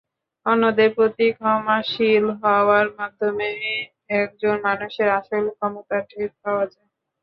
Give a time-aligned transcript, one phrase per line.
[0.45, 3.59] অন্যদের প্রতি ক্ষমাশীল হওয়ার মাধ্যমেই
[4.17, 6.89] একজন মানুষের আসল ক্ষমতা টের পাওয়া যায়।